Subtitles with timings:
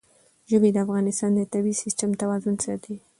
[0.49, 2.95] ژبې د افغانستان د طبعي سیسټم توازن ساتي.